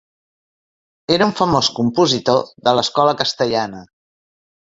Era 1.15 1.25
un 1.31 1.33
famós 1.41 1.69
compositor 1.79 2.41
de 2.69 2.75
l'escola 2.79 3.15
castellana. 3.23 3.83